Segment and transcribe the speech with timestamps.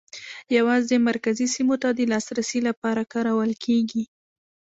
[0.57, 4.03] یوازې مرکزي سیمو ته د لاسرسي لپاره کارول کېږي.